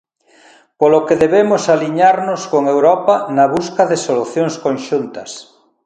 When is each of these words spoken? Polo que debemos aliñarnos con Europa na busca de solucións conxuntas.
Polo 0.79 0.99
que 1.07 1.19
debemos 1.23 1.63
aliñarnos 1.75 2.41
con 2.51 2.63
Europa 2.75 3.15
na 3.35 3.45
busca 3.55 3.83
de 3.91 3.97
solucións 4.07 4.55
conxuntas. 4.65 5.31